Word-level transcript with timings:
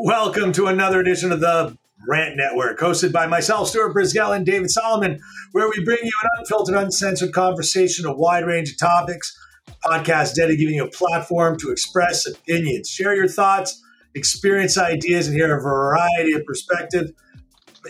Welcome 0.00 0.52
to 0.52 0.66
another 0.66 1.00
edition 1.00 1.32
of 1.32 1.40
the 1.40 1.76
Rant 2.06 2.36
Network, 2.36 2.78
hosted 2.78 3.12
by 3.12 3.26
myself, 3.26 3.66
Stuart 3.66 3.92
Brisgell, 3.92 4.30
and 4.30 4.46
David 4.46 4.70
Solomon, 4.70 5.18
where 5.50 5.68
we 5.68 5.84
bring 5.84 5.98
you 6.00 6.12
an 6.22 6.28
unfiltered, 6.38 6.76
uncensored 6.76 7.32
conversation, 7.32 8.06
a 8.06 8.14
wide 8.14 8.46
range 8.46 8.70
of 8.70 8.78
topics. 8.78 9.36
Podcast 9.84 10.36
dedicated 10.36 10.60
giving 10.60 10.76
you 10.76 10.84
a 10.84 10.90
platform 10.90 11.58
to 11.58 11.72
express 11.72 12.28
opinions, 12.28 12.88
share 12.88 13.16
your 13.16 13.26
thoughts, 13.26 13.82
experience 14.14 14.78
ideas, 14.78 15.26
and 15.26 15.36
hear 15.36 15.58
a 15.58 15.60
variety 15.60 16.32
of 16.32 16.44
perspectives 16.46 17.10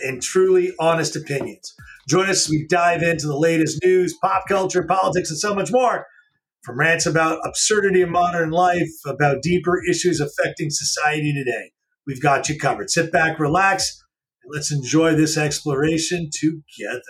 and 0.03 0.19
truly 0.19 0.73
honest 0.79 1.15
opinions. 1.15 1.75
Join 2.07 2.27
us 2.27 2.47
as 2.47 2.49
we 2.49 2.65
dive 2.65 3.03
into 3.03 3.27
the 3.27 3.37
latest 3.37 3.83
news, 3.83 4.17
pop 4.19 4.47
culture, 4.47 4.81
politics, 4.81 5.29
and 5.29 5.37
so 5.37 5.53
much 5.53 5.71
more. 5.71 6.07
From 6.63 6.79
rants 6.79 7.05
about 7.05 7.37
absurdity 7.45 8.01
of 8.01 8.09
modern 8.09 8.49
life, 8.49 8.89
about 9.05 9.43
deeper 9.43 9.79
issues 9.87 10.19
affecting 10.19 10.71
society 10.71 11.31
today. 11.31 11.71
We've 12.09 12.19
got 12.19 12.49
you 12.49 12.57
covered. 12.57 12.89
Sit 12.89 13.11
back, 13.11 13.37
relax, 13.37 14.03
and 14.43 14.51
let's 14.51 14.71
enjoy 14.71 15.13
this 15.13 15.37
exploration 15.37 16.31
together. 16.33 17.03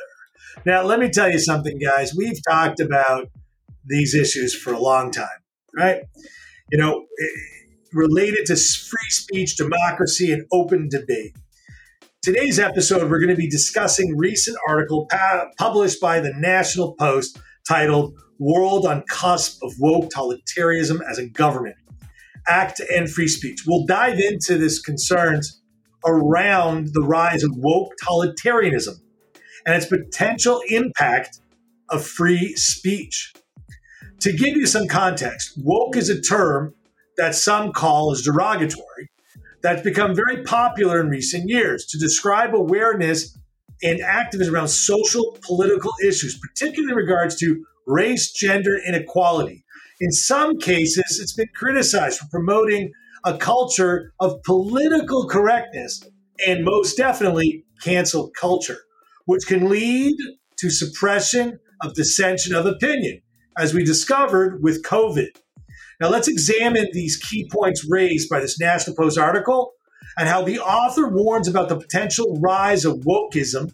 Now, 0.66 0.84
let 0.84 1.00
me 1.00 1.10
tell 1.10 1.32
you 1.32 1.40
something, 1.40 1.80
guys. 1.80 2.14
We've 2.14 2.42
talked 2.46 2.82
about 2.82 3.30
these 3.86 4.14
issues 4.14 4.54
for 4.54 4.74
a 4.74 4.78
long 4.78 5.12
time, 5.12 5.40
right? 5.74 6.02
You 6.70 6.80
know, 6.80 7.06
eh, 7.22 7.28
related 7.94 8.48
to 8.48 8.58
free 8.58 9.10
speech, 9.10 9.56
democracy, 9.56 10.34
and 10.34 10.46
open 10.52 10.90
debate. 10.90 11.34
Today's 12.22 12.60
episode, 12.60 13.10
we're 13.10 13.22
going 13.22 13.34
to 13.34 13.42
be 13.42 13.50
discussing 13.50 14.18
recent 14.18 14.58
article 14.68 15.08
published 15.58 16.02
by 16.02 16.20
the 16.20 16.34
National 16.36 16.96
Post 16.96 17.40
titled 17.66 18.16
"World 18.38 18.86
on 18.86 19.06
Cusp 19.10 19.64
of 19.64 19.72
Woke 19.80 20.12
Totalitarianism 20.12 21.00
as 21.10 21.20
a 21.20 21.30
Government." 21.30 21.78
ACT 22.48 22.82
and 22.96 23.10
free 23.10 23.28
speech. 23.28 23.64
We'll 23.66 23.86
dive 23.86 24.20
into 24.20 24.58
this 24.58 24.80
concerns 24.82 25.62
around 26.06 26.90
the 26.94 27.02
rise 27.02 27.44
of 27.44 27.52
woke 27.56 27.94
totalitarianism 28.04 29.00
and 29.66 29.76
its 29.76 29.86
potential 29.86 30.62
impact 30.70 31.40
of 31.90 32.06
free 32.06 32.56
speech. 32.56 33.34
To 34.22 34.32
give 34.32 34.56
you 34.56 34.66
some 34.66 34.88
context, 34.88 35.54
woke 35.58 35.96
is 35.96 36.10
a 36.10 36.22
term 36.22 36.74
that 37.18 37.36
some 37.36 37.72
call 37.72 38.12
as 38.12 38.22
derogatory 38.22 39.10
that's 39.62 39.82
become 39.82 40.16
very 40.16 40.44
popular 40.44 41.02
in 41.02 41.10
recent 41.10 41.50
years 41.50 41.86
to 41.88 41.98
describe 41.98 42.56
awareness 42.56 43.38
and 43.84 44.02
activism 44.02 44.56
around 44.56 44.68
social 44.68 45.38
political 45.42 45.92
issues, 46.04 46.38
particularly 46.38 46.92
in 46.92 46.98
regards 46.98 47.36
to 47.38 47.66
race, 47.88 48.32
gender, 48.32 48.78
inequality. 48.88 49.64
In 50.02 50.12
some 50.12 50.58
cases, 50.60 51.20
it's 51.22 51.34
been 51.34 51.50
criticized 51.54 52.20
for 52.20 52.28
promoting 52.28 52.92
a 53.26 53.38
culture 53.38 54.14
of 54.22 54.42
political 54.44 55.28
correctness 55.28 56.02
and 56.48 56.64
most 56.64 56.96
definitely 56.96 57.66
cancel 57.84 58.32
culture, 58.40 58.78
which 59.26 59.46
can 59.46 59.70
lead 59.70 60.16
to 60.60 60.70
suppression 60.70 61.60
of 61.82 61.96
dissension 61.96 62.56
of 62.56 62.66
opinion, 62.66 63.22
as 63.58 63.74
we 63.74 63.84
discovered 63.84 64.64
with 64.64 64.84
COVID. 64.84 65.28
Now, 66.00 66.10
let's 66.10 66.30
examine 66.30 66.88
these 66.94 67.18
key 67.18 67.50
points 67.52 67.86
raised 67.90 68.30
by 68.30 68.40
this 68.40 68.58
National 68.58 68.96
Post 68.96 69.18
article 69.18 69.74
and 70.18 70.30
how 70.30 70.44
the 70.44 70.60
author 70.60 71.10
warns 71.10 71.50
about 71.50 71.68
the 71.68 71.76
potential 71.76 72.40
rise 72.40 72.86
of 72.86 73.00
wokeism 73.00 73.74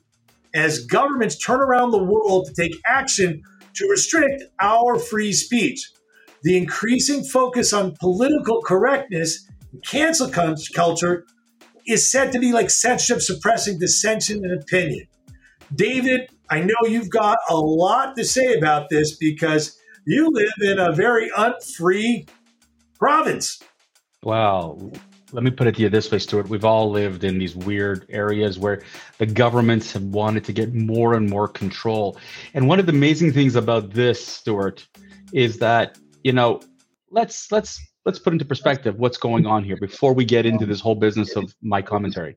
as 0.55 0.85
governments 0.87 1.37
turn 1.37 1.59
around 1.59 1.91
the 1.91 2.03
world 2.03 2.47
to 2.47 2.53
take 2.59 2.75
action 2.87 3.43
to 3.75 3.87
restrict 3.89 4.43
our 4.59 4.97
free 4.97 5.31
speech 5.31 5.91
the 6.45 6.55
increasing 6.55 7.23
focus 7.23 7.73
on 7.73 7.95
political 7.99 8.61
correctness 8.61 9.49
and 9.71 9.83
cancel 9.83 10.29
culture 10.29 11.25
is 11.87 12.07
said 12.07 12.31
to 12.31 12.39
be 12.39 12.53
like 12.53 12.69
censorship 12.69 13.19
suppressing 13.19 13.79
dissension 13.79 14.45
and 14.45 14.61
opinion. 14.61 15.07
David, 15.73 16.29
I 16.51 16.61
know 16.61 16.75
you've 16.83 17.09
got 17.09 17.39
a 17.49 17.55
lot 17.57 18.15
to 18.17 18.23
say 18.23 18.53
about 18.53 18.91
this 18.91 19.15
because 19.15 19.75
you 20.05 20.29
live 20.31 20.53
in 20.61 20.77
a 20.77 20.91
very 20.91 21.31
unfree 21.35 22.27
province. 22.99 23.59
Well, 24.23 24.91
let 25.31 25.43
me 25.43 25.49
put 25.49 25.65
it 25.65 25.73
to 25.77 25.81
you 25.81 25.89
this 25.89 26.11
way, 26.11 26.19
Stuart. 26.19 26.47
We've 26.47 26.63
all 26.63 26.91
lived 26.91 27.23
in 27.23 27.39
these 27.39 27.55
weird 27.55 28.05
areas 28.09 28.59
where 28.59 28.83
the 29.17 29.25
governments 29.25 29.91
have 29.93 30.03
wanted 30.03 30.45
to 30.45 30.53
get 30.53 30.75
more 30.75 31.15
and 31.15 31.27
more 31.27 31.47
control. 31.47 32.19
And 32.53 32.67
one 32.67 32.79
of 32.79 32.85
the 32.85 32.91
amazing 32.91 33.33
things 33.33 33.55
about 33.55 33.89
this, 33.89 34.23
Stuart, 34.23 34.87
is 35.33 35.57
that 35.57 35.97
you 36.25 36.33
know, 36.33 36.59
let's 37.11 37.51
let's 37.51 37.79
let's 38.03 38.17
put 38.17 38.33
into 38.33 38.45
perspective 38.45 38.97
what's 38.97 39.17
going 39.17 39.45
on 39.45 39.63
here 39.63 39.77
before 39.77 40.11
we 40.11 40.25
get 40.25 40.43
into 40.47 40.65
this 40.65 40.81
whole 40.81 40.95
business 40.95 41.35
of 41.35 41.53
my 41.61 41.83
commentary. 41.83 42.35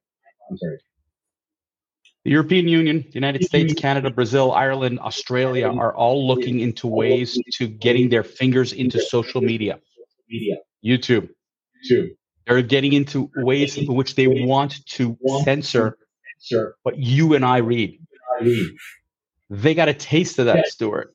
The 2.24 2.30
European 2.30 2.68
Union, 2.68 3.06
the 3.08 3.14
United 3.14 3.44
States, 3.44 3.72
Canada, 3.72 4.10
Brazil, 4.10 4.52
Ireland, 4.52 5.00
Australia 5.00 5.68
are 5.68 5.96
all 5.96 6.28
looking 6.28 6.60
into 6.60 6.86
ways 6.86 7.38
to 7.54 7.66
getting 7.66 8.10
their 8.10 8.22
fingers 8.22 8.74
into 8.74 9.00
social 9.00 9.40
media. 9.40 9.80
YouTube. 10.84 11.30
They're 12.46 12.60
getting 12.60 12.92
into 12.92 13.30
ways 13.36 13.78
in 13.78 13.94
which 13.94 14.16
they 14.16 14.26
want 14.26 14.84
to 14.84 15.16
censor 15.44 15.96
what 16.82 16.98
you 16.98 17.32
and 17.34 17.42
I 17.42 17.58
read. 17.58 17.98
They 19.48 19.74
got 19.74 19.88
a 19.88 19.94
taste 19.94 20.38
of 20.38 20.44
that, 20.44 20.66
Stuart. 20.66 21.14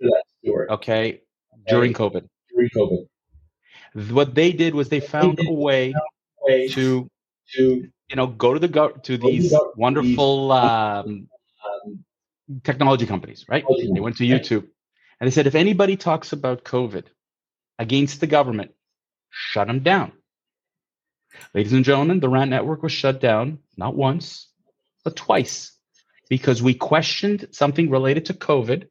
Okay. 0.72 1.22
During 1.68 1.94
COVID 1.94 2.28
pre-COVID. 2.70 4.12
What 4.12 4.34
they 4.34 4.52
did 4.52 4.74
was 4.74 4.90
they 4.90 5.00
found 5.00 5.40
a 5.40 5.52
way 5.52 5.94
to, 6.48 7.10
to 7.56 7.88
you 8.10 8.16
know, 8.16 8.28
go 8.28 8.54
to 8.54 8.60
the 8.60 8.68
go 8.68 8.90
to 8.90 9.18
these 9.18 9.54
wonderful 9.76 10.52
um, 10.52 11.28
technology 12.64 13.06
companies, 13.06 13.46
right? 13.48 13.64
They 13.94 14.00
went 14.00 14.18
to 14.18 14.24
YouTube 14.24 14.68
and 15.20 15.28
they 15.28 15.32
said, 15.32 15.48
if 15.48 15.56
anybody 15.56 15.96
talks 15.96 16.34
about 16.34 16.64
COVID 16.64 17.06
against 17.80 18.20
the 18.20 18.28
government, 18.28 18.72
shut 19.30 19.68
them 19.68 19.82
down. 19.82 20.12
Ladies 21.54 21.74
and 21.74 21.86
gentlemen, 21.86 22.20
the 22.20 22.30
RANT 22.30 22.52
network 22.52 22.84
was 22.84 22.92
shut 22.92 23.20
down 23.20 23.60
not 23.78 23.96
once, 23.96 24.50
but 25.04 25.16
twice 25.16 25.72
because 26.30 26.64
we 26.64 26.74
questioned 26.74 27.48
something 27.52 27.90
related 27.90 28.26
to 28.26 28.34
COVID, 28.34 28.88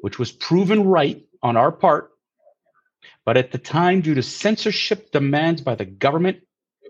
which 0.00 0.18
was 0.18 0.32
proven 0.32 0.84
right 0.84 1.24
on 1.42 1.56
our 1.56 1.72
part 1.72 2.10
but 3.24 3.36
at 3.36 3.50
the 3.50 3.58
time, 3.58 4.00
due 4.00 4.14
to 4.14 4.22
censorship 4.22 5.10
demands 5.10 5.60
by 5.60 5.74
the 5.74 5.84
government 5.84 6.38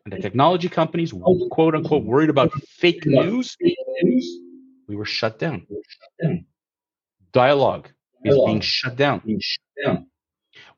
and 0.04 0.12
the 0.12 0.18
technology 0.18 0.68
companies, 0.68 1.12
quote 1.50 1.74
unquote, 1.74 2.04
worried 2.04 2.30
about 2.30 2.52
fake 2.52 3.06
news, 3.06 3.56
we 4.88 4.96
were 4.96 5.04
shut 5.04 5.38
down. 5.38 5.66
Dialogue 7.32 7.88
is 8.24 8.38
being 8.46 8.60
shut 8.60 8.96
down. 8.96 9.22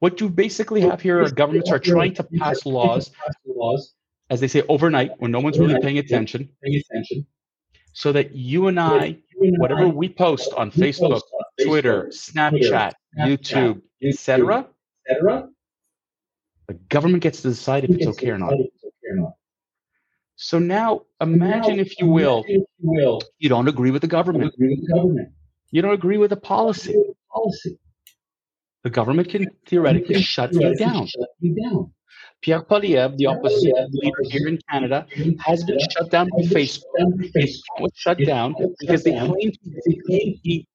What 0.01 0.21
you 0.21 0.29
basically 0.29 0.81
have 0.83 1.01
here 1.01 1.21
are 1.23 1.31
governments 1.31 1.71
are 1.71 1.79
trying 1.79 2.15
to 2.15 2.25
pass 2.25 2.65
laws, 2.67 3.11
as 4.31 4.41
they 4.41 4.49
say, 4.49 4.63
overnight 4.69 5.13
when 5.19 5.31
no 5.31 5.41
one's 5.41 5.59
really 5.59 5.81
paying 5.81 5.99
attention, 5.99 6.51
so 7.93 8.13
that 8.13 8.35
you 8.35 8.69
and 8.69 8.79
I, 8.79 9.19
whatever 9.37 9.89
we 9.89 10.09
post 10.09 10.53
on 10.55 10.71
Facebook, 10.71 11.23
Twitter, 11.63 12.09
Snapchat, 12.13 12.93
YouTube, 13.19 13.83
etc., 14.03 14.67
etc. 15.09 15.49
The 16.69 16.75
government 16.75 17.23
gets 17.23 17.43
to 17.43 17.49
decide 17.49 17.85
if 17.85 17.91
it's 17.91 18.07
okay 18.07 18.31
or 18.31 18.39
not. 18.39 18.55
So 20.37 20.59
now 20.59 21.03
imagine, 21.21 21.81
if 21.81 21.99
you 21.99 22.07
will, 22.07 22.45
you 23.39 23.49
don't 23.49 23.69
agree 23.69 23.91
with 23.91 24.03
the 24.03 24.09
government. 24.09 24.55
You 25.71 25.83
don't 25.83 25.95
agree 25.95 26.19
with 26.19 26.31
the 26.31 26.37
policy. 26.37 26.95
The 28.85 28.91
government 28.91 29.29
can 29.29 29.49
theoretically 29.67 30.23
shut 30.23 30.55
you 30.55 30.75
down. 30.77 31.09
Pierre 32.41 32.63
Poilievre, 32.63 33.17
the 33.17 33.27
opposition 33.27 33.89
leader 33.91 34.23
here 34.31 34.47
in 34.47 34.59
Canada, 34.71 35.07
has 35.41 35.65
been 35.65 35.81
shut 35.91 36.11
down 36.11 36.29
by 36.29 36.43
Facebook. 36.43 36.85
He 37.35 37.61
was 37.81 37.91
shut 37.95 38.19
down 38.19 38.55
because 38.79 39.03
they 39.03 39.13
claimed 39.13 39.59
he, 40.45 40.67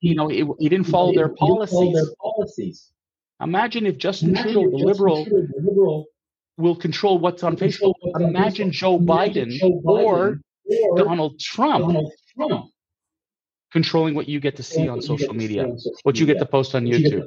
you 0.00 0.14
know, 0.14 0.28
he 0.28 0.68
didn't 0.68 0.84
follow 0.84 1.14
their 1.14 1.30
policies. 1.30 2.92
Imagine 3.40 3.86
if 3.86 3.98
Justin 3.98 4.34
Trudeau, 4.34 4.70
the 4.70 4.76
liberal, 4.78 5.26
will 6.56 6.76
control 6.76 7.18
what's 7.18 7.42
on 7.42 7.56
Facebook. 7.56 7.94
Imagine 8.18 8.72
Joe 8.72 8.98
Biden 8.98 9.58
or 9.84 10.40
Donald 10.96 11.38
Trump 11.38 12.08
controlling 13.72 14.14
what 14.14 14.26
you 14.28 14.40
get 14.40 14.56
to 14.56 14.62
see 14.62 14.88
on 14.88 15.02
social 15.02 15.34
media, 15.34 15.66
what 16.04 16.18
you 16.18 16.24
get 16.24 16.38
to 16.38 16.46
post 16.46 16.74
on 16.74 16.84
YouTube. 16.86 17.26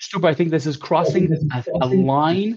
Stu, 0.00 0.26
I 0.26 0.34
think 0.34 0.50
this 0.50 0.66
is 0.66 0.76
crossing 0.76 1.30
a, 1.52 1.64
a 1.82 1.86
line 1.86 2.56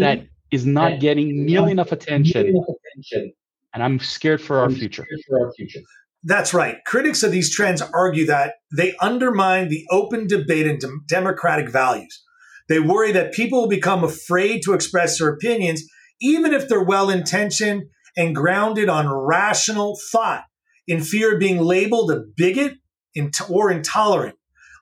that 0.00 0.26
is 0.50 0.66
not 0.66 0.98
getting 1.00 1.44
nearly 1.46 1.70
enough 1.72 1.92
attention, 1.92 2.60
and 3.72 3.82
I'm 3.82 3.98
scared 4.00 4.40
for 4.40 4.58
our 4.58 4.70
future. 4.70 5.06
That's 6.24 6.54
right. 6.54 6.78
Critics 6.86 7.22
of 7.22 7.32
these 7.32 7.54
trends 7.54 7.82
argue 7.82 8.26
that 8.26 8.54
they 8.74 8.94
undermine 9.00 9.68
the 9.68 9.84
open 9.90 10.26
debate 10.26 10.66
and 10.66 10.80
de- 10.80 10.88
democratic 11.06 11.68
values. 11.68 12.22
They 12.68 12.80
worry 12.80 13.12
that 13.12 13.34
people 13.34 13.60
will 13.60 13.68
become 13.68 14.02
afraid 14.02 14.62
to 14.62 14.72
express 14.72 15.18
their 15.18 15.28
opinions 15.28 15.84
even 16.20 16.54
if 16.54 16.68
they're 16.68 16.82
well 16.82 17.10
intentioned 17.10 17.84
and 18.16 18.34
grounded 18.34 18.88
on 18.88 19.08
rational 19.08 19.98
thought, 20.10 20.44
in 20.86 21.02
fear 21.02 21.34
of 21.34 21.40
being 21.40 21.58
labeled 21.58 22.10
a 22.10 22.22
bigot 22.36 22.74
or 23.50 23.70
intolerant. 23.70 24.36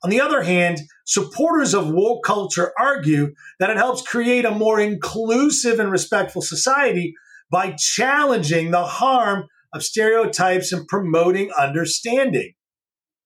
On 0.04 0.10
the 0.10 0.20
other 0.20 0.42
hand, 0.42 0.80
supporters 1.06 1.74
of 1.74 1.90
woke 1.90 2.24
culture 2.24 2.72
argue 2.78 3.34
that 3.58 3.70
it 3.70 3.76
helps 3.76 4.02
create 4.02 4.44
a 4.44 4.50
more 4.50 4.80
inclusive 4.80 5.78
and 5.80 5.90
respectful 5.90 6.42
society 6.42 7.14
by 7.50 7.74
challenging 7.78 8.70
the 8.70 8.84
harm 8.84 9.44
of 9.72 9.82
stereotypes 9.82 10.72
and 10.72 10.86
promoting 10.86 11.50
understanding. 11.58 12.52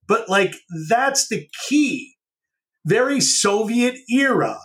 But, 0.06 0.28
like, 0.28 0.54
that's 0.88 1.28
the 1.28 1.48
key. 1.69 2.16
Very 2.84 3.20
Soviet 3.20 3.96
era, 4.08 4.58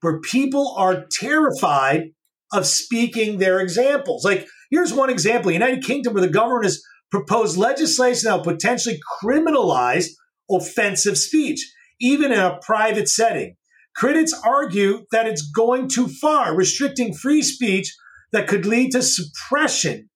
where 0.00 0.20
people 0.20 0.74
are 0.76 1.06
terrified 1.10 2.10
of 2.52 2.66
speaking 2.66 3.38
their 3.38 3.60
examples. 3.60 4.24
Like, 4.24 4.46
here's 4.70 4.92
one 4.92 5.08
example 5.08 5.50
United 5.50 5.82
Kingdom, 5.82 6.12
where 6.12 6.20
the 6.20 6.28
government 6.28 6.64
has 6.64 6.82
proposed 7.10 7.56
legislation 7.56 8.28
that 8.28 8.36
will 8.36 8.52
potentially 8.52 8.98
criminalize 9.22 10.08
offensive 10.50 11.16
speech, 11.16 11.60
even 12.00 12.32
in 12.32 12.38
a 12.38 12.58
private 12.60 13.08
setting. 13.08 13.56
Critics 13.96 14.32
argue 14.44 15.06
that 15.12 15.26
it's 15.26 15.48
going 15.50 15.88
too 15.88 16.08
far, 16.08 16.54
restricting 16.54 17.14
free 17.14 17.42
speech 17.42 17.94
that 18.32 18.48
could 18.48 18.66
lead 18.66 18.90
to 18.90 19.00
suppression 19.00 20.10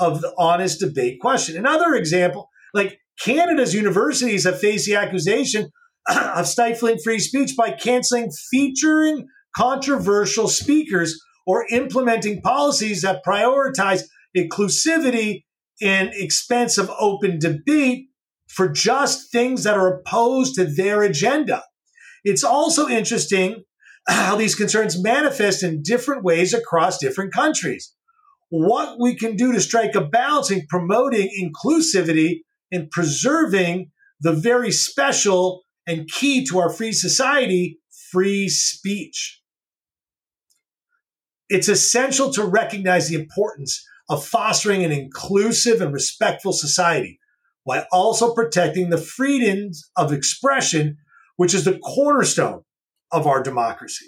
of 0.00 0.20
the 0.20 0.34
honest 0.38 0.80
debate 0.80 1.20
question. 1.20 1.56
Another 1.56 1.94
example, 1.94 2.48
like 2.74 2.98
Canada's 3.22 3.74
universities 3.74 4.44
have 4.44 4.58
faced 4.58 4.86
the 4.86 4.96
accusation 4.96 5.70
of 6.08 6.46
stifling 6.46 6.98
free 7.04 7.18
speech 7.18 7.52
by 7.56 7.70
canceling 7.70 8.30
featuring 8.50 9.28
controversial 9.54 10.48
speakers 10.48 11.20
or 11.46 11.66
implementing 11.70 12.40
policies 12.40 13.02
that 13.02 13.22
prioritize 13.26 14.02
inclusivity 14.36 15.44
and 15.82 16.10
expense 16.14 16.78
of 16.78 16.90
open 16.98 17.38
debate 17.38 18.06
for 18.48 18.68
just 18.68 19.30
things 19.30 19.64
that 19.64 19.76
are 19.76 19.98
opposed 19.98 20.54
to 20.54 20.64
their 20.64 21.02
agenda. 21.02 21.62
It's 22.24 22.44
also 22.44 22.88
interesting 22.88 23.64
how 24.08 24.36
these 24.36 24.54
concerns 24.54 25.02
manifest 25.02 25.62
in 25.62 25.82
different 25.82 26.24
ways 26.24 26.54
across 26.54 26.98
different 26.98 27.32
countries. 27.32 27.94
What 28.50 28.98
we 29.00 29.14
can 29.14 29.36
do 29.36 29.52
to 29.52 29.60
strike 29.60 29.94
a 29.94 30.04
balance 30.04 30.50
in 30.50 30.66
promoting 30.68 31.30
inclusivity 31.40 32.40
and 32.70 32.90
preserving 32.90 33.90
the 34.20 34.32
very 34.32 34.70
special 34.70 35.62
and 35.86 36.08
key 36.08 36.44
to 36.46 36.58
our 36.58 36.70
free 36.70 36.92
society, 36.92 37.80
free 38.10 38.48
speech. 38.48 39.40
It's 41.48 41.68
essential 41.68 42.32
to 42.32 42.44
recognize 42.44 43.08
the 43.08 43.20
importance 43.20 43.84
of 44.08 44.24
fostering 44.24 44.84
an 44.84 44.92
inclusive 44.92 45.80
and 45.80 45.92
respectful 45.92 46.52
society 46.52 47.18
while 47.64 47.86
also 47.92 48.34
protecting 48.34 48.90
the 48.90 48.98
freedoms 48.98 49.90
of 49.96 50.12
expression, 50.12 50.98
which 51.36 51.54
is 51.54 51.64
the 51.64 51.78
cornerstone 51.78 52.62
of 53.12 53.26
our 53.26 53.42
democracy. 53.42 54.06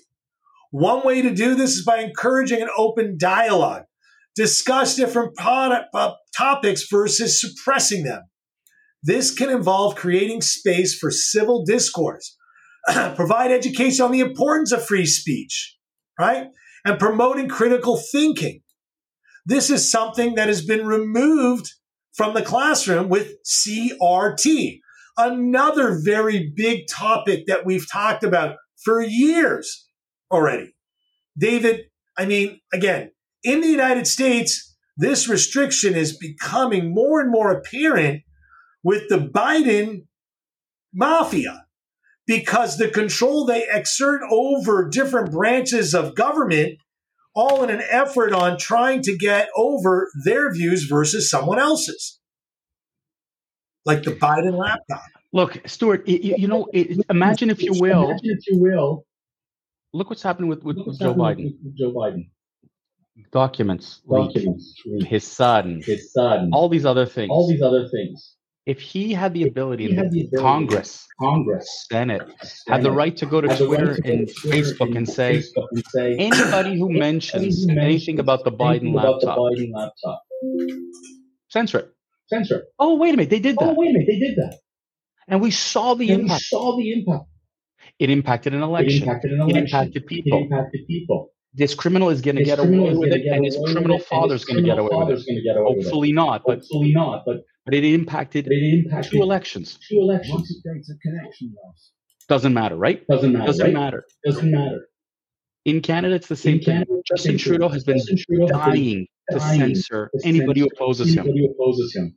One 0.71 1.05
way 1.05 1.23
to 1.23 1.35
do 1.35 1.55
this 1.55 1.77
is 1.77 1.85
by 1.85 1.99
encouraging 1.99 2.62
an 2.62 2.71
open 2.77 3.19
dialogue, 3.19 3.85
discuss 4.37 4.96
different 4.96 5.37
product, 5.37 5.87
uh, 5.94 6.12
topics 6.37 6.87
versus 6.90 7.40
suppressing 7.40 8.05
them. 8.05 8.23
This 9.02 9.34
can 9.34 9.50
involve 9.50 9.96
creating 9.96 10.43
space 10.43 10.96
for 10.96 11.11
civil 11.11 11.64
discourse, 11.64 12.37
provide 13.17 13.50
education 13.50 14.05
on 14.05 14.12
the 14.12 14.20
importance 14.20 14.73
of 14.73 14.84
free 14.84 15.06
speech, 15.06 15.76
right? 16.19 16.46
And 16.84 16.99
promoting 16.99 17.49
critical 17.49 17.96
thinking. 17.96 18.61
This 19.44 19.70
is 19.70 19.90
something 19.90 20.37
that 20.37 20.49
has 20.49 20.64
been 20.64 20.87
removed 20.87 21.73
from 22.14 22.35
the 22.35 22.43
classroom 22.43 23.08
with 23.08 23.32
CRT, 23.44 24.78
another 25.17 25.99
very 26.02 26.52
big 26.55 26.87
topic 26.88 27.46
that 27.46 27.67
we've 27.67 27.90
talked 27.90 28.23
about 28.23 28.56
for 28.85 29.02
years 29.02 29.88
already. 30.31 30.75
David, 31.37 31.87
I 32.17 32.26
mean, 32.26 32.61
again, 32.73 33.11
in 33.43 33.61
the 33.61 33.69
United 33.69 34.06
States, 34.06 34.75
this 34.97 35.29
restriction 35.29 35.94
is 35.94 36.17
becoming 36.17 36.94
more 36.94 37.21
and 37.21 37.31
more 37.31 37.50
apparent 37.50 38.23
with 38.83 39.09
the 39.09 39.19
Biden 39.19 40.06
mafia 40.93 41.67
because 42.27 42.77
the 42.77 42.89
control 42.89 43.44
they 43.44 43.67
exert 43.71 44.21
over 44.31 44.89
different 44.89 45.33
branches 45.33 45.94
of 45.94 46.15
government 46.15 46.79
all 47.35 47.65
in 47.65 47.71
an 47.71 47.83
effort 47.91 48.33
on 48.33 48.59
trying 48.59 49.03
to 49.03 49.17
get 49.17 49.49
over 49.56 50.11
their 50.25 50.53
views 50.53 50.85
versus 50.85 51.31
someone 51.31 51.59
else's, 51.59 52.21
like 53.85 54.03
the 54.03 54.12
Biden 54.12 54.59
laptop. 54.59 55.03
Look, 55.33 55.67
Stuart, 55.67 56.06
you, 56.06 56.35
you 56.37 56.47
know, 56.47 56.67
it, 56.75 57.05
imagine 57.09 57.49
if 57.49 57.62
you 57.62 57.73
will. 57.73 58.11
Imagine 58.11 58.37
if 58.38 58.47
you 58.49 58.59
will. 58.61 59.06
Look 59.95 60.11
what's 60.11 60.23
happening 60.23 60.49
with, 60.50 60.62
with, 60.62 60.77
with 60.87 60.99
Joe 60.99 61.15
Biden. 61.15 61.55
With 61.65 61.77
Joe 61.77 61.93
Biden. 61.93 62.29
Documents, 63.31 64.00
Documents 64.11 64.75
his 65.06 65.26
son, 65.26 65.82
his 65.85 66.12
son, 66.12 66.50
all 66.53 66.69
these 66.69 66.87
other 66.87 67.06
things. 67.06 67.31
All 67.31 67.49
these 67.49 67.62
other 67.62 67.88
things 67.88 68.37
if 68.67 68.81
he 68.81 69.12
had 69.12 69.35
the 69.35 69.43
ability, 69.44 69.87
in 69.91 69.97
the 69.97 70.03
ability 70.03 70.31
Congress, 70.37 71.06
Congress, 71.20 71.87
Senate, 71.91 72.23
Senate, 72.43 72.62
had 72.69 72.82
the 72.82 72.93
right 72.93 73.17
to 73.17 73.26
go 73.26 73.41
to 73.41 73.49
Twitter 73.49 73.97
to 73.97 74.12
and 74.12 74.29
Twitter 74.29 74.56
Facebook 74.56 74.97
and, 74.97 75.09
say, 75.09 75.38
Facebook 75.38 75.67
and 75.73 75.85
say 75.88 76.17
anybody 76.17 76.79
who 76.79 76.88
mentions 76.91 77.67
anything 77.67 78.20
about 78.20 78.44
the 78.44 78.53
Biden 78.53 78.94
laptop, 78.94 79.20
the 79.20 79.26
Biden 79.29 79.73
laptop, 79.75 80.23
censor 81.49 81.81
it. 81.81 81.93
Censor 82.26 82.59
it. 82.59 82.64
Oh 82.79 82.97
wait 82.97 83.14
a 83.14 83.17
minute, 83.17 83.31
they 83.31 83.41
did 83.41 83.56
that. 83.56 83.70
Oh 83.70 83.75
wait 83.75 83.91
a 83.91 83.93
minute, 83.94 84.06
they 84.06 84.19
did 84.19 84.37
that. 84.37 84.59
And 85.26 85.41
we 85.41 85.50
saw 85.50 85.94
the 85.94 86.12
and 86.12 86.23
impact. 86.23 86.43
We 86.53 86.56
saw 86.56 86.76
the 86.76 86.93
impact. 86.93 87.25
It 87.99 88.11
impacted 88.11 88.55
an 88.55 88.62
election. 88.62 89.03
It 89.03 89.06
impacted 89.06 89.32
an 89.32 89.41
election. 89.41 89.56
It 89.56 89.64
impacted 89.64 90.06
people. 90.06 90.38
It 90.38 90.43
impacted 90.43 90.87
people 90.87 91.31
this 91.54 91.75
criminal 91.75 92.08
is 92.08 92.20
going 92.20 92.37
to 92.37 92.44
get 92.44 92.58
away 92.58 92.94
with 92.94 93.12
it, 93.12 93.26
and 93.26 93.44
his 93.44 93.58
criminal 93.66 93.99
father 93.99 94.34
is 94.34 94.44
going 94.44 94.56
to 94.56 94.62
get 94.62 94.78
away 94.78 94.90
with 94.93 95.25
it. 95.26 95.56
Hopefully 95.56 96.12
not, 96.12 96.43
but 96.46 96.60
hopefully 96.60 96.93
not, 96.93 97.25
but 97.26 97.44
but 97.64 97.75
it 97.75 97.84
impacted, 97.84 98.49
it 98.50 98.84
impacted 98.84 99.12
two 99.12 99.22
elections. 99.22 99.78
Two 99.88 100.00
elections. 100.00 100.62
Data 100.64 100.99
connection 101.02 101.54
loss. 101.62 101.93
Doesn't 102.28 102.54
matter, 102.54 102.76
right? 102.76 103.06
Doesn't 103.06 103.32
matter. 103.32 103.46
Doesn't 103.46 103.64
right? 103.66 103.75
matter. 103.75 104.04
Doesn't 104.25 104.50
matter. 104.50 104.88
In 105.64 105.81
Canada, 105.81 106.16
it's 106.16 106.26
the 106.26 106.37
same 106.37 106.54
In 106.54 106.58
thing. 106.58 106.75
Canada, 106.75 107.02
Justin 107.06 107.38
Trudeau 107.38 107.69
has 107.69 107.84
been 107.84 108.00
Trudeau 108.16 108.49
dying, 108.49 109.06
to 109.31 109.38
censor 109.38 110.10
to 110.16 110.26
anybody 110.26 110.61
who 110.61 110.68
opposes 110.75 111.16
anybody 111.16 111.30
him. 111.30 111.47
Who 111.47 111.52
opposes 111.52 111.94
him. 111.94 112.16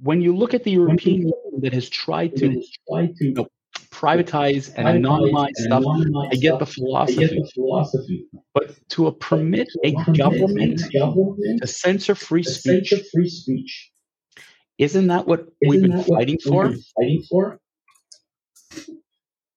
When 0.00 0.20
you 0.20 0.36
look 0.36 0.52
at 0.52 0.64
the 0.64 0.72
European 0.72 1.16
Union 1.20 1.60
that 1.60 1.72
has 1.72 1.88
tried 1.88 2.36
to, 2.36 2.62
tried 2.90 3.16
to 3.16 3.24
you 3.24 3.32
know, 3.32 3.46
privatize 4.00 4.72
and 4.76 4.88
anonymize 4.88 5.52
stuff. 5.56 5.84
I 6.32 6.36
get 6.36 6.58
the 6.58 6.66
philosophy. 6.66 7.18
Get 7.18 7.30
the 7.30 7.50
philosophy. 7.54 8.26
But 8.54 8.76
to 8.90 9.06
a 9.08 9.12
permit 9.12 9.68
a 9.84 9.92
government 10.12 10.80
to 10.90 11.66
censor 11.66 12.14
free 12.14 12.42
speech, 12.42 12.88
censor 12.90 13.04
free 13.12 13.28
speech, 13.28 13.90
isn't 14.78 15.08
that 15.08 15.26
what 15.26 15.46
we've 15.66 15.82
been 15.82 16.02
fighting 16.02 16.38
for? 16.38 16.72
Fighting 16.96 17.22
for? 17.28 17.60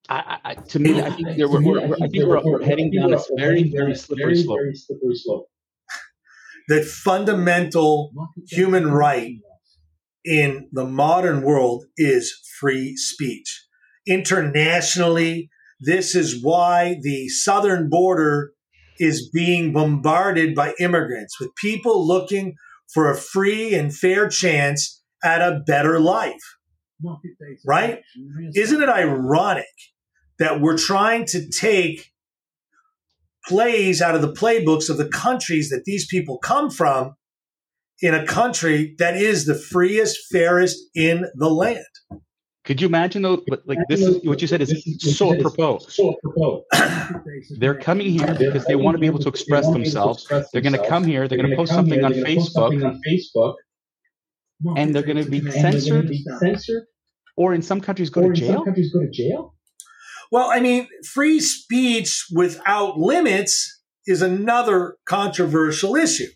I, 0.09 0.37
I, 0.43 0.53
to 0.55 0.79
me, 0.79 1.01
I 1.01 1.11
think, 1.11 1.37
we're, 1.37 1.61
we're, 1.61 1.95
I 1.95 2.07
think 2.07 2.25
we're, 2.25 2.43
we're 2.43 2.63
heading 2.63 2.91
down 2.91 3.13
a 3.13 3.19
very, 3.37 3.71
very 3.71 3.95
slippery 3.95 4.35
slope. 4.35 4.59
Very 4.59 4.75
slippery 4.75 5.15
slope. 5.15 5.47
That 6.67 6.85
fundamental 6.85 8.11
human 8.49 8.91
right 8.91 9.37
in 10.25 10.67
the 10.73 10.85
modern 10.85 11.41
world 11.41 11.85
is 11.95 12.33
free 12.59 12.97
speech 12.97 13.62
internationally. 14.07 15.49
This 15.79 16.15
is 16.15 16.43
why 16.43 16.97
the 17.01 17.29
southern 17.29 17.89
border 17.89 18.51
is 18.99 19.29
being 19.33 19.73
bombarded 19.73 20.55
by 20.55 20.73
immigrants 20.79 21.39
with 21.39 21.49
people 21.55 22.07
looking 22.07 22.55
for 22.93 23.09
a 23.09 23.17
free 23.17 23.73
and 23.73 23.95
fair 23.95 24.29
chance 24.29 25.01
at 25.23 25.41
a 25.41 25.61
better 25.65 25.99
life. 25.99 26.41
Right? 27.65 28.01
Isn't 28.55 28.81
it 28.81 28.89
ironic 28.89 29.65
that 30.39 30.61
we're 30.61 30.77
trying 30.77 31.25
to 31.27 31.49
take 31.49 32.11
plays 33.47 34.01
out 34.01 34.15
of 34.15 34.21
the 34.21 34.31
playbooks 34.31 34.89
of 34.89 34.97
the 34.97 35.09
countries 35.09 35.69
that 35.69 35.83
these 35.85 36.07
people 36.07 36.37
come 36.37 36.69
from 36.69 37.15
in 38.01 38.13
a 38.13 38.25
country 38.25 38.95
that 38.99 39.17
is 39.17 39.45
the 39.45 39.55
freest, 39.55 40.17
fairest 40.31 40.77
in 40.95 41.25
the 41.35 41.49
land? 41.49 41.83
Could 42.65 42.81
you 42.81 42.87
imagine 42.87 43.21
though? 43.21 43.43
But 43.47 43.63
like 43.65 43.79
this 43.89 44.01
is 44.01 44.23
what 44.25 44.41
you 44.41 44.47
said 44.47 44.61
is 44.61 44.83
so 44.99 45.33
apropos. 45.33 45.79
So 45.89 46.15
apropos. 46.15 46.63
They're 47.57 47.77
coming 47.77 48.07
here 48.07 48.33
because 48.33 48.65
they 48.65 48.75
want 48.75 48.95
to 48.95 48.99
be 48.99 49.05
able 49.05 49.19
to 49.19 49.29
express 49.29 49.69
themselves. 49.69 50.25
They're 50.51 50.61
going 50.61 50.73
to 50.73 50.87
come 50.87 51.03
here. 51.03 51.27
They're 51.27 51.37
going 51.37 51.49
to 51.49 51.55
post 51.55 51.73
something 51.73 52.03
on 52.03 52.13
Facebook. 52.13 53.55
And 54.77 54.95
they're 54.95 55.03
going 55.03 55.23
to 55.23 55.29
be 55.29 55.51
censored. 55.51 56.09
Or 57.35 57.53
in 57.53 57.61
some 57.61 57.81
countries 57.81 58.09
go 58.09 58.21
to 58.21 58.33
jail. 58.33 58.53
Some 58.53 58.65
countries 58.65 58.93
go 58.93 59.01
to 59.01 59.09
jail. 59.11 59.55
Well, 60.31 60.49
I 60.49 60.59
mean, 60.61 60.87
free 61.13 61.39
speech 61.39 62.25
without 62.33 62.97
limits 62.97 63.81
is 64.07 64.21
another 64.21 64.97
controversial 65.05 65.95
issue 65.95 66.27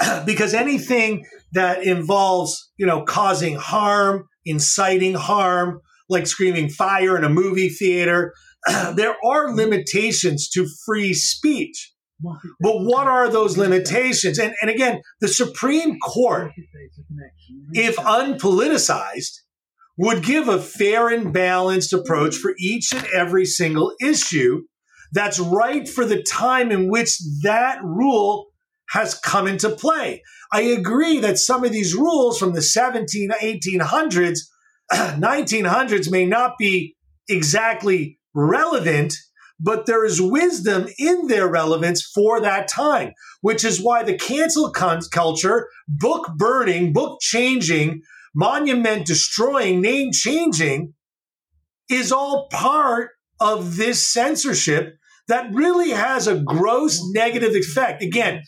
because 0.26 0.54
anything 0.54 1.26
that 1.52 1.82
involves, 1.84 2.72
you 2.76 2.86
know, 2.86 3.02
causing 3.02 3.56
harm, 3.56 4.28
inciting 4.46 5.14
harm, 5.14 5.80
like 6.08 6.26
screaming 6.26 6.70
fire 6.70 7.16
in 7.16 7.24
a 7.24 7.28
movie 7.28 7.68
theater, 7.68 8.32
there 8.94 9.16
are 9.24 9.54
limitations 9.54 10.48
to 10.50 10.66
free 10.86 11.12
speech. 11.12 11.92
But 12.60 12.78
what 12.78 13.06
are 13.06 13.28
those 13.28 13.58
limitations? 13.58 14.38
And, 14.38 14.54
and 14.62 14.70
again, 14.70 15.02
the 15.20 15.28
Supreme 15.28 15.98
Court, 15.98 16.50
if 17.72 17.96
unpoliticized, 17.96 19.40
would 19.98 20.22
give 20.22 20.48
a 20.48 20.58
fair 20.58 21.08
and 21.08 21.32
balanced 21.32 21.92
approach 21.92 22.36
for 22.36 22.54
each 22.58 22.92
and 22.92 23.06
every 23.14 23.44
single 23.44 23.92
issue 24.00 24.62
that's 25.12 25.38
right 25.38 25.88
for 25.88 26.04
the 26.04 26.22
time 26.22 26.70
in 26.70 26.90
which 26.90 27.18
that 27.42 27.82
rule 27.82 28.46
has 28.90 29.14
come 29.14 29.46
into 29.46 29.70
play. 29.70 30.22
I 30.52 30.62
agree 30.62 31.18
that 31.20 31.38
some 31.38 31.64
of 31.64 31.72
these 31.72 31.94
rules 31.94 32.38
from 32.38 32.52
the 32.52 32.62
17, 32.62 33.30
1800s, 33.42 34.38
1900s 34.92 36.10
may 36.10 36.26
not 36.26 36.52
be 36.58 36.96
exactly 37.28 38.18
relevant, 38.34 39.14
but 39.58 39.86
there 39.86 40.04
is 40.04 40.20
wisdom 40.20 40.86
in 40.98 41.26
their 41.26 41.48
relevance 41.48 42.02
for 42.14 42.40
that 42.40 42.68
time, 42.68 43.12
which 43.40 43.64
is 43.64 43.82
why 43.82 44.02
the 44.02 44.16
cancel 44.16 44.70
culture, 44.70 45.68
book 45.88 46.30
burning, 46.36 46.92
book 46.92 47.18
changing, 47.20 48.02
monument 48.34 49.06
destroying, 49.06 49.80
name 49.80 50.12
changing 50.12 50.92
is 51.88 52.12
all 52.12 52.48
part 52.50 53.10
of 53.40 53.76
this 53.76 54.06
censorship 54.06 54.94
that 55.28 55.52
really 55.52 55.90
has 55.90 56.26
a 56.26 56.38
gross 56.38 57.00
negative 57.12 57.54
effect. 57.54 58.02
Again, 58.02 58.42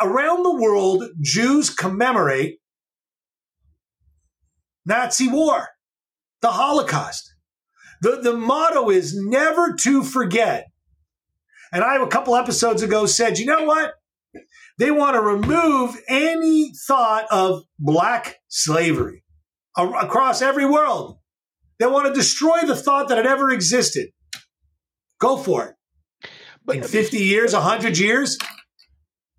around 0.00 0.42
the 0.42 0.54
world, 0.54 1.04
Jews 1.20 1.70
commemorate 1.70 2.58
Nazi 4.86 5.28
war, 5.28 5.68
the 6.40 6.50
Holocaust. 6.50 7.34
The, 8.02 8.20
the 8.22 8.34
motto 8.34 8.90
is 8.90 9.14
never 9.16 9.74
to 9.80 10.02
forget. 10.02 10.66
And 11.72 11.82
I, 11.82 11.96
a 11.96 12.06
couple 12.06 12.36
episodes 12.36 12.82
ago, 12.82 13.06
said, 13.06 13.38
you 13.38 13.46
know 13.46 13.64
what? 13.64 13.94
They 14.78 14.90
want 14.90 15.14
to 15.14 15.20
remove 15.20 15.96
any 16.08 16.72
thought 16.86 17.26
of 17.30 17.62
black 17.78 18.36
slavery 18.48 19.24
across 19.76 20.42
every 20.42 20.66
world. 20.66 21.18
They 21.78 21.86
want 21.86 22.06
to 22.06 22.12
destroy 22.12 22.62
the 22.62 22.76
thought 22.76 23.08
that 23.08 23.18
it 23.18 23.26
ever 23.26 23.50
existed. 23.50 24.08
Go 25.18 25.36
for 25.36 25.66
it. 25.66 26.30
But, 26.64 26.76
In 26.76 26.82
50 26.82 27.18
years, 27.18 27.52
100 27.52 27.98
years, 27.98 28.38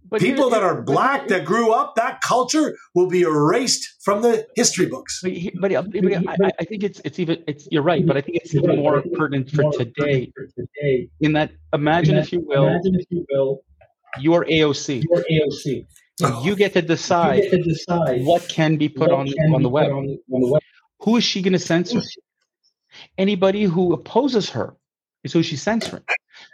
but 0.09 0.21
people 0.21 0.49
that 0.49 0.63
are 0.63 0.81
black 0.81 1.27
that 1.29 1.45
grew 1.45 1.71
up 1.71 1.95
that 1.95 2.21
culture 2.21 2.77
will 2.93 3.07
be 3.07 3.21
erased 3.21 3.87
from 4.03 4.21
the 4.21 4.45
history 4.55 4.85
books. 4.85 5.21
But, 5.21 5.33
but, 5.59 5.71
but 5.83 6.41
I, 6.43 6.51
I, 6.59 6.65
think 6.65 6.83
it's 6.83 7.01
it's 7.03 7.19
even 7.19 7.43
it's 7.47 7.67
you're 7.71 7.83
right, 7.83 8.05
but 8.05 8.17
I 8.17 8.21
think 8.21 8.37
it's 8.37 8.53
even 8.53 8.77
more 8.77 9.03
pertinent 9.13 9.49
for 9.51 9.71
today. 9.71 10.31
In 11.21 11.33
that, 11.33 11.51
imagine 11.73 12.17
if 12.17 12.31
you 12.31 12.41
will, 12.45 12.67
imagine 12.67 12.95
if 12.95 13.05
you 13.09 13.25
will, 13.31 13.61
your 14.19 14.45
AOC. 14.45 15.03
Your 15.09 15.23
AOC. 15.31 15.85
Oh. 16.23 16.45
You 16.45 16.55
get 16.55 16.73
to 16.73 16.81
decide, 16.81 17.41
get 17.41 17.51
to 17.51 17.63
decide 17.63 18.23
what 18.23 18.47
can 18.47 18.77
be 18.77 18.87
put 18.87 19.11
on 19.11 19.27
on 19.53 19.61
the 19.61 19.69
web. 19.69 19.91
On 19.91 20.05
the 20.05 20.51
web. 20.51 20.61
Who 21.01 21.17
is 21.17 21.23
she 21.23 21.41
going 21.41 21.53
to 21.53 21.59
censor? 21.59 22.01
Anybody 23.17 23.63
who 23.63 23.93
opposes 23.93 24.49
her 24.51 24.75
is 25.23 25.33
who 25.33 25.43
she's 25.43 25.61
censoring. 25.61 26.03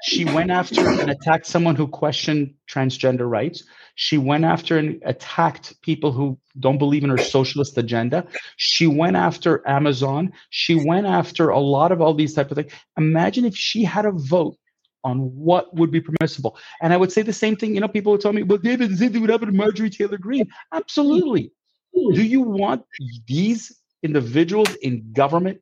She 0.04 0.26
went 0.26 0.52
after 0.52 0.88
and 0.88 1.10
attacked 1.10 1.46
someone 1.46 1.76
who 1.76 1.88
questioned 1.88 2.54
transgender 2.70 3.30
rights. 3.30 3.64
She 3.96 4.18
went 4.18 4.46
after 4.46 4.78
and 4.78 5.02
attacked 5.06 5.80
people 5.82 6.12
who 6.12 6.40
don't 6.60 6.78
believe 6.78 7.04
in 7.04 7.10
her 7.10 7.18
socialist 7.18 7.78
agenda. 7.78 8.26
She 8.58 8.88
went 8.88 9.16
after 9.16 9.68
Amazon. 9.68 10.34
She 10.50 10.76
went 10.76 11.08
after 11.08 11.50
a 11.50 11.60
lot 11.60 11.92
of 11.92 12.02
all 12.02 12.14
these 12.14 12.34
type 12.34 12.52
of 12.52 12.56
things. 12.56 12.74
Imagine 12.98 13.46
if 13.46 13.56
she 13.56 13.84
had 13.84 14.06
a 14.06 14.12
vote 14.12 14.58
on 15.04 15.18
what 15.36 15.74
would 15.76 15.92
be 15.92 16.02
permissible. 16.02 16.58
And 16.82 16.94
I 16.94 16.98
would 16.98 17.12
say 17.12 17.22
the 17.22 17.34
same 17.34 17.56
thing. 17.56 17.74
You 17.74 17.82
know, 17.82 17.88
people 17.88 18.12
would 18.12 18.22
tell 18.22 18.34
me, 18.34 18.44
well, 18.44 18.60
David, 18.60 18.98
the 18.98 19.20
would 19.20 19.30
happen 19.30 19.48
to 19.48 19.54
Marjorie 19.54 19.90
Taylor 19.90 20.18
Greene. 20.18 20.48
Absolutely. 20.74 21.52
Do 21.94 22.24
you 22.24 22.42
want 22.42 22.86
these 23.28 23.78
individuals 24.04 24.74
in 24.76 25.12
government 25.14 25.62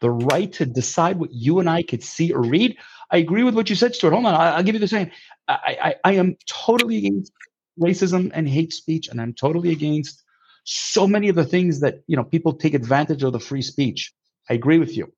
the 0.00 0.10
right 0.10 0.52
to 0.54 0.66
decide 0.66 1.18
what 1.18 1.32
you 1.32 1.60
and 1.60 1.68
I 1.68 1.82
could 1.82 2.02
see 2.02 2.32
or 2.32 2.42
read? 2.42 2.76
I 3.10 3.18
agree 3.18 3.42
with 3.42 3.54
what 3.54 3.68
you 3.70 3.76
said, 3.76 3.94
Stuart. 3.94 4.12
Hold 4.12 4.26
on, 4.26 4.34
I, 4.34 4.56
will 4.56 4.62
give 4.62 4.74
you 4.74 4.80
the 4.80 4.88
same. 4.88 5.10
I, 5.48 5.78
I, 5.82 5.94
I 6.04 6.12
am 6.12 6.36
totally 6.46 6.98
against 6.98 7.32
racism 7.78 8.30
and 8.34 8.48
hate 8.48 8.72
speech, 8.72 9.08
and 9.08 9.20
I'm 9.20 9.32
totally 9.32 9.72
against 9.72 10.22
so 10.64 11.06
many 11.06 11.28
of 11.28 11.36
the 11.36 11.44
things 11.44 11.80
that 11.80 12.02
you 12.06 12.16
know 12.16 12.24
people 12.24 12.52
take 12.52 12.74
advantage 12.74 13.22
of 13.22 13.32
the 13.32 13.40
free 13.40 13.62
speech. 13.62 14.12
I 14.48 14.54
agree 14.54 14.78
with 14.78 14.96
you, 14.96 15.12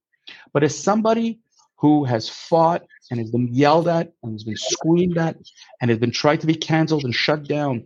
but 0.52 0.62
as 0.62 0.78
somebody 0.78 1.40
who 1.76 2.04
has 2.04 2.28
fought 2.28 2.86
and 3.10 3.18
has 3.18 3.30
been 3.30 3.48
yelled 3.52 3.88
at 3.88 4.12
and 4.22 4.32
has 4.32 4.44
been 4.44 4.56
screamed 4.56 5.18
at 5.18 5.36
and 5.80 5.90
has 5.90 5.98
been 5.98 6.12
tried 6.12 6.40
to 6.40 6.46
be 6.46 6.54
canceled 6.54 7.04
and 7.04 7.14
shut 7.14 7.42
down 7.48 7.84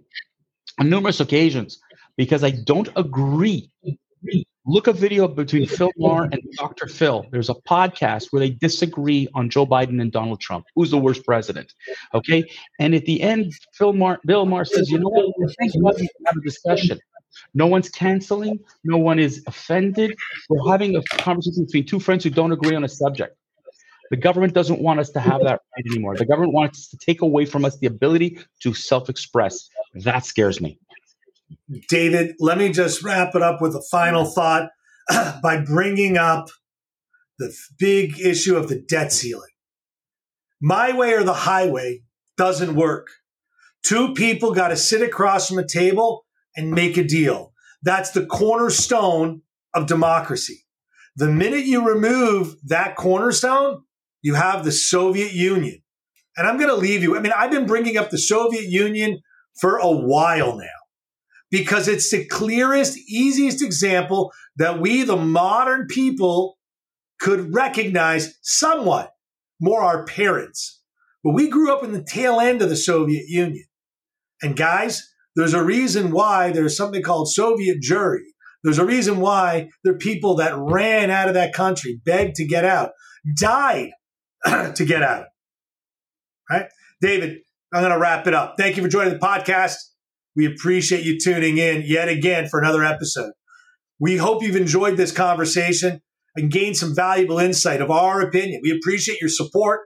on 0.79 0.91
numerous 0.91 1.21
occasions 1.21 1.81
because 2.17 2.45
I 2.45 2.51
don't 2.51 2.89
agree 2.95 3.71
Look 4.69 4.89
a 4.89 4.93
video 4.93 5.29
between 5.29 5.65
Phil 5.67 5.93
Maher 5.97 6.25
and 6.25 6.41
Dr. 6.59 6.89
Phil. 6.89 7.25
There's 7.31 7.49
a 7.49 7.55
podcast 7.55 8.33
where 8.33 8.41
they 8.41 8.51
disagree 8.51 9.29
on 9.33 9.49
Joe 9.49 9.65
Biden 9.65 10.01
and 10.01 10.11
Donald 10.11 10.41
Trump. 10.41 10.67
Who's 10.75 10.91
the 10.91 10.99
worst 10.99 11.25
president? 11.25 11.73
Okay. 12.15 12.45
And 12.81 12.93
at 12.93 13.05
the 13.05 13.23
end, 13.23 13.53
Phil 13.75 13.93
Maher, 13.93 14.19
Bill 14.27 14.45
Maher 14.45 14.65
says, 14.65 14.91
you 14.91 14.99
know 14.99 15.09
what? 15.09 15.27
We 15.39 16.09
have 16.27 16.37
a 16.37 16.41
discussion. 16.41 16.99
No 17.55 17.69
one's 17.69 17.89
canceling. 17.89 18.59
No 18.83 18.97
one 18.97 19.21
is 19.21 19.45
offended. 19.47 20.17
We're 20.49 20.69
having 20.69 20.97
a 20.97 21.03
conversation 21.19 21.67
between 21.67 21.87
two 21.87 22.01
friends 22.01 22.25
who 22.25 22.31
don't 22.31 22.51
agree 22.51 22.75
on 22.75 22.83
a 22.83 22.89
subject. 22.89 23.37
The 24.11 24.17
government 24.17 24.53
doesn't 24.53 24.81
want 24.81 24.99
us 24.99 25.11
to 25.11 25.21
have 25.21 25.43
that 25.43 25.61
right 25.77 25.87
anymore. 25.87 26.17
The 26.17 26.27
government 26.27 26.55
wants 26.55 26.89
to 26.89 26.97
take 26.97 27.23
away 27.23 27.45
from 27.45 27.65
us 27.65 27.77
the 27.79 27.87
ability 27.87 28.41
to 28.63 28.75
self 28.75 29.09
express. 29.09 29.69
That 29.95 30.25
scares 30.25 30.61
me. 30.61 30.81
David, 31.89 32.37
let 32.39 32.59
me 32.59 32.71
just 32.71 33.03
wrap 33.03 33.35
it 33.35 33.43
up 33.43 33.61
with 33.61 33.75
a 33.75 33.83
final 33.91 34.25
mm-hmm. 34.25 34.33
thought 34.33 34.71
by 35.43 35.61
bringing 35.61 36.17
up 36.17 36.49
the 37.39 37.55
big 37.79 38.19
issue 38.21 38.57
of 38.57 38.69
the 38.69 38.81
debt 38.81 39.13
ceiling. 39.13 39.51
My 40.61 40.97
way 40.97 41.13
or 41.13 41.23
the 41.23 41.35
highway 41.35 42.03
doesn't 42.37 42.75
work. 42.75 43.09
Two 43.83 44.15
people 44.15 44.55
got 44.55 44.69
to 44.69 44.77
sit 44.77 45.03
across 45.03 45.49
from 45.49 45.59
a 45.59 45.67
table 45.67 46.25
and 46.57 46.71
make 46.71 46.97
a 46.97 47.05
deal. 47.05 47.53
That's 47.83 48.11
the 48.11 48.27
cornerstone 48.27 49.43
of 49.75 49.87
democracy. 49.87 50.65
The 51.17 51.29
minute 51.29 51.67
you 51.67 51.87
remove 51.87 52.57
that 52.65 52.97
cornerstone, 52.97 53.83
you 54.23 54.35
have 54.35 54.65
the 54.65 54.73
Soviet 54.73 55.33
Union. 55.33 55.83
And 56.37 56.47
I'm 56.47 56.59
going 56.59 56.71
to 56.71 56.77
leave 56.77 57.03
you. 57.03 57.17
I 57.17 57.21
mean, 57.21 57.33
I've 57.37 57.51
been 57.51 57.67
bringing 57.67 57.97
up 57.97 58.11
the 58.11 58.19
Soviet 58.19 58.65
Union 58.65 59.21
for 59.59 59.77
a 59.77 59.91
while 59.91 60.57
now 60.57 60.76
because 61.57 61.89
it's 61.89 62.11
the 62.11 62.23
clearest, 62.27 62.99
easiest 63.09 63.63
example 63.63 64.31
that 64.57 64.79
we, 64.79 65.05
the 65.05 65.17
modern 65.17 65.87
people, 65.87 66.59
could 67.19 67.55
recognize 67.55 68.37
somewhat 68.43 69.13
more 69.59 69.83
our 69.83 70.05
parents. 70.05 70.83
But 71.25 71.33
we 71.33 71.49
grew 71.49 71.73
up 71.73 71.83
in 71.83 71.93
the 71.93 72.05
tail 72.05 72.41
end 72.41 72.61
of 72.61 72.69
the 72.69 72.77
Soviet 72.77 73.25
Union. 73.29 73.65
And 74.43 74.55
guys, 74.55 75.11
there's 75.35 75.55
a 75.55 75.65
reason 75.65 76.11
why 76.11 76.51
there's 76.51 76.77
something 76.77 77.03
called 77.03 77.33
Soviet 77.33 77.79
Jewry. 77.81 78.27
There's 78.63 78.79
a 78.79 78.85
reason 78.85 79.21
why 79.21 79.71
there 79.83 79.95
are 79.95 79.99
people 79.99 80.37
that 80.37 80.59
ran 80.59 81.11
out 81.11 81.29
of 81.29 81.35
that 81.35 81.55
country, 81.55 81.99
begged 82.05 82.35
to 82.35 82.45
get 82.45 82.67
out, 82.67 82.91
died 83.35 83.93
to 84.45 84.85
get 84.85 85.03
out. 85.03 85.25
Right? 86.51 86.67
David, 87.01 87.39
I'm 87.73 87.81
going 87.81 87.95
to 87.95 87.99
wrap 87.99 88.27
it 88.27 88.35
up. 88.35 88.57
Thank 88.59 88.77
you 88.77 88.83
for 88.83 88.91
joining 88.91 89.15
the 89.15 89.19
podcast. 89.19 89.77
We 90.37 90.47
appreciate 90.47 91.05
you 91.05 91.19
tuning 91.19 91.57
in 91.57 91.83
yet 91.87 92.09
again 92.09 92.49
for 92.49 92.61
another 92.61 92.85
episode. 92.85 93.33
We 93.99 94.19
hope 94.19 94.43
you've 94.43 94.55
enjoyed 94.55 94.99
this 94.99 95.11
conversation 95.11 96.03
and 96.37 96.53
gained 96.53 96.77
some 96.77 96.95
valuable 96.95 97.39
insight 97.39 97.81
of 97.81 97.91
our 97.91 98.21
opinion. 98.21 98.61
We 98.63 98.79
appreciate 98.79 99.19
your 99.21 99.31
support. 99.31 99.81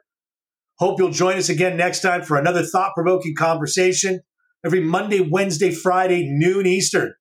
Hope 0.81 0.99
you'll 0.99 1.11
join 1.13 1.37
us 1.37 1.49
again 1.49 1.77
next 1.77 2.01
time 2.01 2.23
for 2.23 2.37
another 2.37 2.65
thought 2.65 2.95
provoking 2.97 3.37
conversation 3.37 4.21
every 4.65 4.81
Monday, 4.81 5.21
Wednesday, 5.21 5.71
Friday, 5.71 6.27
noon 6.29 6.67
Eastern. 6.67 7.15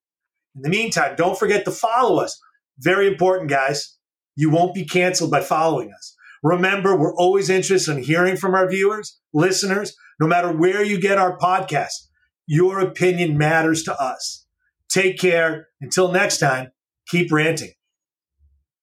In 0.56 0.64
the 0.64 0.70
meantime, 0.70 1.16
don't 1.16 1.38
forget 1.38 1.66
to 1.66 1.72
follow 1.72 2.20
us. 2.20 2.40
Very 2.80 3.08
important, 3.08 3.50
guys. 3.52 3.98
You 4.36 4.50
won't 4.50 4.74
be 4.74 4.86
canceled 4.86 5.30
by 5.30 5.42
following 5.42 5.92
us. 5.96 6.16
Remember, 6.42 6.98
we're 6.98 7.16
always 7.16 7.50
interested 7.50 7.96
in 7.96 8.04
hearing 8.04 8.38
from 8.38 8.56
our 8.56 8.68
viewers, 8.68 9.20
listeners, 9.34 9.96
no 10.20 10.26
matter 10.26 10.52
where 10.52 10.84
you 10.84 11.00
get 11.00 11.18
our 11.18 11.38
podcast. 11.38 12.09
Your 12.52 12.80
opinion 12.80 13.38
matters 13.38 13.84
to 13.84 13.94
us. 14.02 14.48
Take 14.90 15.20
care. 15.20 15.68
Until 15.80 16.12
next 16.12 16.40
time, 16.40 16.72
keep 17.08 17.32
ranting. 17.32 17.74